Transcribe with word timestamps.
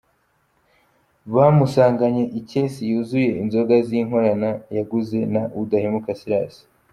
Bamusanganye 1.35 2.23
ikesi 2.39 2.81
yuzuye 2.91 3.29
inzoga 3.41 3.75
z’inkorano 3.87 4.51
yaguze 4.75 5.19
na 5.33 5.41
Udahemuka 5.61 6.11
Silas. 6.21 6.55